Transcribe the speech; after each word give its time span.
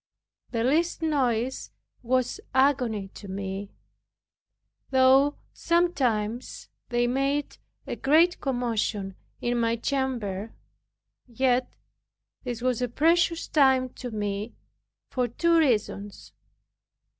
The 0.49 0.63
least 0.63 1.03
noise 1.03 1.69
was 2.01 2.39
agony 2.55 3.09
to 3.09 3.27
me, 3.27 3.69
though 4.89 5.35
sometimes 5.53 6.69
they 6.89 7.05
made 7.05 7.59
a 7.85 7.95
great 7.97 8.41
commotion 8.41 9.13
in 9.41 9.59
my 9.59 9.75
chamber. 9.75 10.55
Yet 11.27 11.71
this 12.43 12.63
was 12.63 12.81
a 12.81 12.87
precious 12.89 13.47
time 13.47 13.89
to 13.89 14.09
me, 14.09 14.55
for 15.11 15.27
two 15.27 15.59
reasons. 15.59 16.33